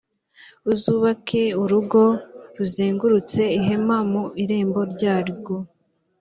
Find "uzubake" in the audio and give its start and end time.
0.71-1.41